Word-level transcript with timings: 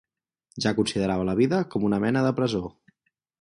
Ja 0.63 0.71
considerava 0.79 1.27
la 1.27 1.35
vida 1.41 1.59
com 1.75 1.85
una 1.91 2.01
mena 2.07 2.25
de 2.29 2.33
presó 2.41 2.63